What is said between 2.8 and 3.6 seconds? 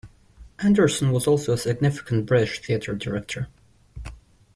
director.